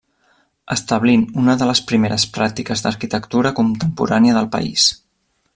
Establint 0.75 1.25
una 1.41 1.55
de 1.59 1.67
les 1.71 1.83
primeres 1.93 2.27
pràctiques 2.39 2.83
d'arquitectura 2.87 3.55
contemporània 3.63 4.39
del 4.41 4.53
país. 4.57 4.93